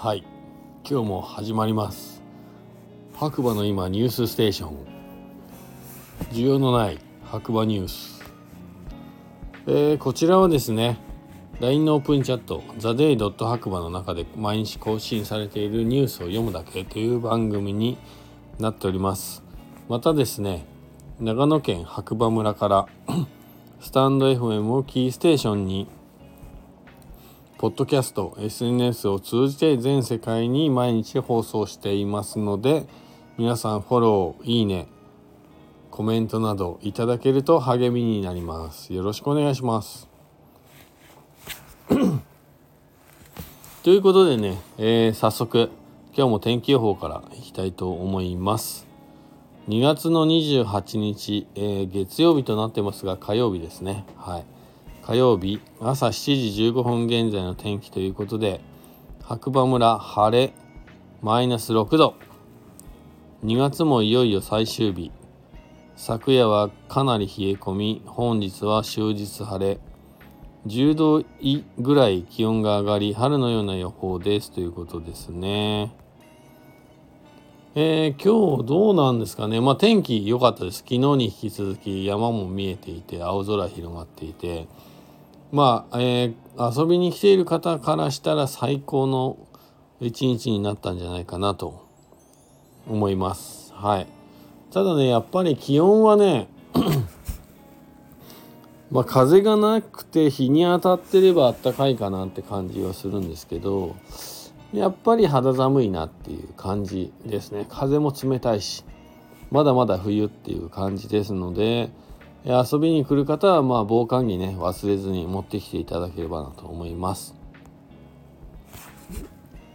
[0.00, 0.22] はい。
[0.88, 2.22] 今日も始まります。
[3.16, 4.76] 白馬の今ニュースステーション。
[6.30, 8.22] 需要のない白馬ニュース、
[9.66, 11.00] えー、こちらはですね
[11.58, 13.44] LINE のオープンチャット THEDAY.
[13.44, 17.98] 白馬の中で毎日更新されているニュースを読むだけという番組に
[18.60, 19.42] なっております。
[19.88, 20.64] またですね
[21.18, 22.86] 長野県白馬村から
[23.80, 25.88] スタンド FM をキーステーションに
[27.58, 32.86] ポッドキャスト SNS を通じて全世界に毎日放送していますので
[33.36, 34.86] 皆さんフォローいいね
[35.90, 38.94] コメントなどいただけると励みになります。
[38.94, 40.08] よろしくお願いします。
[43.82, 45.70] ということでね、えー、早速
[46.16, 48.86] 今日も天気予報からいきたいと思います。
[49.68, 54.04] 2月の28日、えー、月曜日となってますが火曜日ですね。
[54.16, 54.57] はい。
[55.08, 58.60] 火曜日朝7時15分現在の天気ということで
[59.22, 60.52] 白馬村晴れ
[61.22, 62.14] マイナス6度。
[63.42, 65.10] 2月もいよいよ最終日。
[65.96, 69.80] 昨夜はかなり冷え込み本日は終日晴れ。
[70.66, 71.24] 10度
[71.78, 74.52] ぐらい気温が上がり春のような予報です。
[74.52, 75.90] ということですね。
[77.74, 80.80] えー、今日どうなんですかね、まあ、天気良かったです。
[80.80, 84.68] 昨日に引き続き山も見えていて青空広がっていて。
[85.50, 89.38] まあ、えー、遊びに来ている方からしたら最高の
[90.00, 91.88] 一日になったんじゃないかなと
[92.86, 93.72] 思います。
[93.72, 94.06] はい。
[94.72, 96.48] ただねやっぱり気温はね
[98.90, 103.96] まあ風がなくて日に当たってればあったかいかなって感じはするんですけど
[104.74, 107.64] やっぱり肌寒いなっていう感じですね。
[107.70, 108.84] 風も冷たいし
[109.50, 111.88] まだまだ冬っていう感じですので
[112.52, 117.34] 遊びに来る方はまあ防寒着ね忘れずに持ってきていただければなと思います。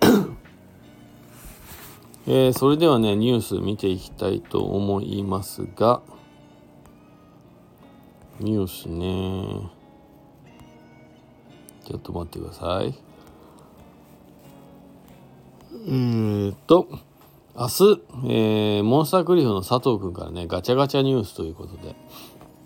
[2.26, 6.02] えー、それではねニュース見ていきたいと思いますが。
[8.40, 9.70] ニュースね。
[11.84, 12.94] ちょっと待ってください。
[15.86, 16.88] えー、っと、
[17.54, 21.94] 明日、えー、モンスタークリフの佐藤くんからね、ガチャガチャニュースということで、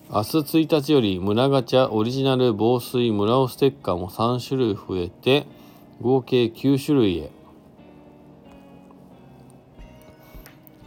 [0.08, 5.48] 明日1日より村ガチャオリジナル防水村尾ステッカーも3種類増えて、
[6.00, 7.32] 合計9種類へ。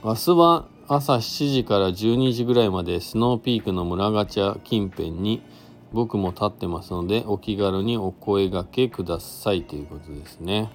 [0.05, 5.43] 明日は朝7時から12時ぐらいまでスノーピークの村ガチャ近辺に
[5.91, 9.63] 僕も立ってますのでお気軽にお声がけください。
[9.63, 10.71] ということですね。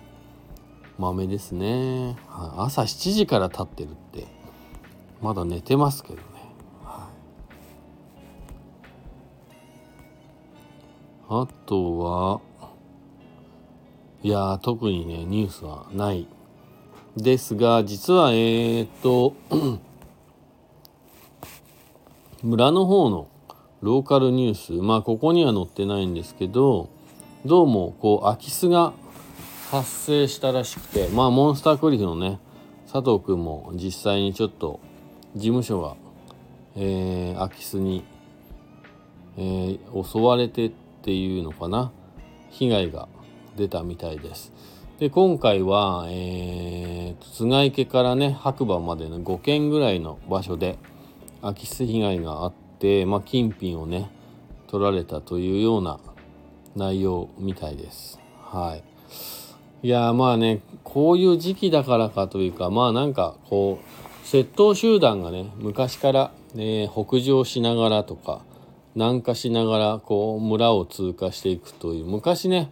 [0.99, 2.19] 豆ですね、
[2.59, 4.27] 朝7時から立ってるって。
[5.23, 6.34] まだ寝てますけど
[11.43, 12.41] あとは
[14.23, 16.27] いや特にねニュースはない。
[17.17, 19.35] ですが実はえー、っ と
[22.43, 23.29] 村の方の
[23.83, 26.91] ローカルニュースまあここには載ってないんですけど
[27.45, 28.95] どうもこう空き巣が
[29.71, 32.41] 発生したらしくてまあモンスタークリフのね
[32.91, 34.81] 佐藤君も実際にちょっと
[35.37, 35.97] 事務所が、
[36.77, 38.05] えー、空き巣に、
[39.37, 40.73] えー、襲われて
[41.05, 41.93] っていうのかな
[42.49, 43.09] 被害が
[43.57, 44.55] 出たみたいです。
[44.99, 50.79] で今回は、えー、津池からね白馬までの5軒ぐらいの場所で
[51.43, 54.11] 空き巣被害があって、まあ、金品をね
[54.67, 56.01] 取られたというような
[56.75, 58.19] 内容みたいです。
[58.41, 58.77] は
[59.83, 59.87] い。
[59.87, 68.41] いやまあねこういう時期だからかというかまあなんかこう窃盗集団がね昔から、ね、北上しながらとか
[68.95, 72.05] 南下しながらこう村を通過していくという。
[72.05, 72.71] 昔ね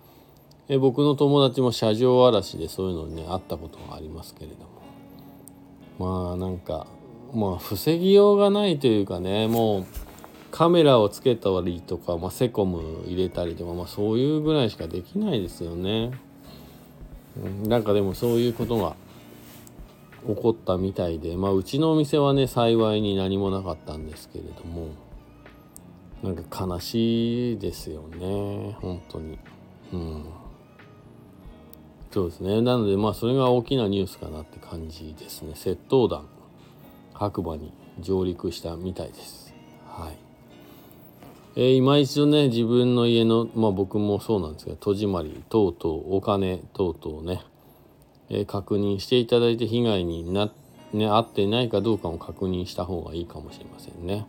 [0.68, 6.26] え僕の友達も車上荒らしでそういうのにねあったことがありますけれども。
[6.26, 6.86] まあなんか
[7.34, 9.86] まあ防ぎようがないというかねもう
[10.50, 16.12] カメラをつけたりとか、まあ、セコム入れたりとか、まあ、そういうぐらいしかできないですよね。
[17.66, 18.94] なんかでもそういうことが
[20.26, 24.88] 起こったみたいでまあうちのお店はね幸いに何もなかったんですけれども。
[26.22, 28.76] なんか悲しいですよね。
[28.80, 29.38] 本当に。
[29.92, 30.24] うん。
[32.10, 32.60] そうですね。
[32.62, 35.52] なのでまあそれが大きなニュースかなって感じですね。
[35.54, 36.26] 窃盗団。
[37.14, 39.54] 白馬に上陸したみたいです。
[39.86, 40.16] はい。
[41.54, 47.42] えー、今一度ね自分の家のまあ僕もそうなんですけど戸締まり等々お金等々ね、
[48.30, 50.50] えー、確認していただいて被害にな
[50.94, 54.26] ね合ってないかどうかも確認した方がいいかもしれませんね。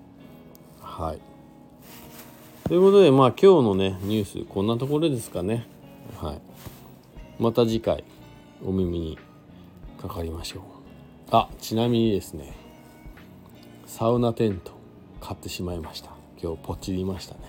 [0.81, 1.32] はい。
[2.65, 5.67] ということでまあ今日のねニュースこんなところですかね。
[6.17, 6.41] はい。
[7.37, 8.05] また次回
[8.63, 9.19] お耳に
[10.01, 10.61] かかりましょう。
[11.31, 12.53] あちなみにですね
[13.85, 14.71] サウナテント
[15.19, 16.11] 買ってしまいました。
[16.41, 17.41] 今日ポチりましたね。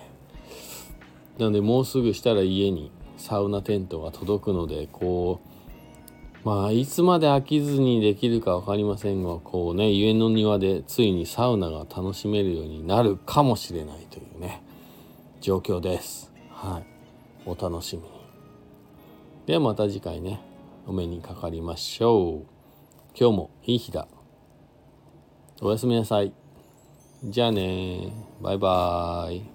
[1.39, 5.41] なのでもうすぐしたら家にサウナテントが届くのでこ
[6.45, 14.64] うまあいつまで飽きずにできるか分かりませんがこうね家の庭でついにサウナが楽しめるようになるかもしれないというね。
[15.45, 16.33] 状況です。
[16.49, 16.87] はい。
[17.45, 18.09] お楽しみに。
[19.45, 20.41] ではまた次回ね。
[20.87, 22.47] お目にかかりましょう。
[23.15, 24.09] 今日もいい日だ。
[25.61, 26.33] おやすみなさい。
[27.23, 28.11] じゃあね
[28.41, 29.54] バイバーイ。